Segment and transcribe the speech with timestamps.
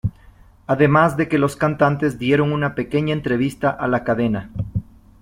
[0.65, 4.49] Además de que los cantantes dieron una pequeña entrevista a la cadena.